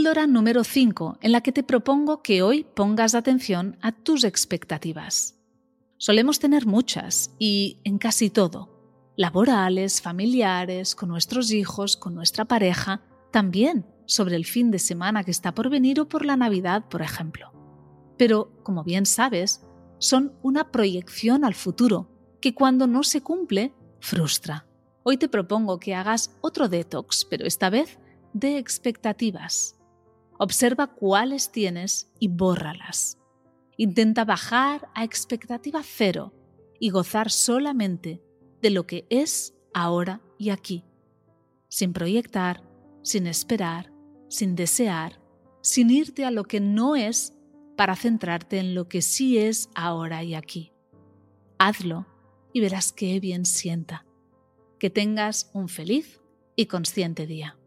[0.00, 5.36] Píldora número 5, en la que te propongo que hoy pongas atención a tus expectativas.
[5.98, 8.70] Solemos tener muchas y en casi todo,
[9.18, 15.32] laborales, familiares, con nuestros hijos, con nuestra pareja, también sobre el fin de semana que
[15.32, 17.52] está por venir o por la Navidad, por ejemplo.
[18.16, 19.66] Pero, como bien sabes,
[19.98, 22.08] son una proyección al futuro
[22.40, 24.66] que cuando no se cumple, frustra.
[25.02, 27.98] Hoy te propongo que hagas otro detox, pero esta vez
[28.32, 29.76] de expectativas.
[30.42, 33.18] Observa cuáles tienes y bórralas.
[33.76, 36.32] Intenta bajar a expectativa cero
[36.78, 38.22] y gozar solamente
[38.62, 40.82] de lo que es ahora y aquí,
[41.68, 42.62] sin proyectar,
[43.02, 43.92] sin esperar,
[44.30, 45.20] sin desear,
[45.60, 47.34] sin irte a lo que no es
[47.76, 50.72] para centrarte en lo que sí es ahora y aquí.
[51.58, 52.06] Hazlo
[52.54, 54.06] y verás qué bien sienta.
[54.78, 56.22] Que tengas un feliz
[56.56, 57.59] y consciente día.